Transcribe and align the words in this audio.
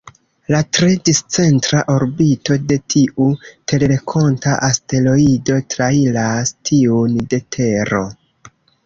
La 0.53 0.59
tre 0.75 0.87
discentra 1.09 1.81
orbito 1.95 2.57
de 2.71 2.77
tiu 2.93 3.27
terrenkonta 3.73 4.55
asteroido 4.69 5.59
trairas 5.75 6.55
tiun 6.71 7.21
de 7.35 7.41
Tero. 7.59 8.01